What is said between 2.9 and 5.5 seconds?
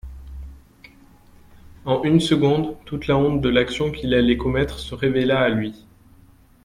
la honte de l'action qu'il allait commettre se révéla à